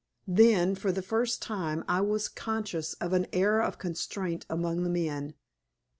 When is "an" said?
3.13-3.27